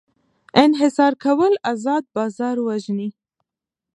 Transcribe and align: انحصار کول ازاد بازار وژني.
انحصار 0.63 1.13
کول 1.23 1.53
ازاد 1.71 2.03
بازار 2.15 2.57
وژني. 2.67 3.09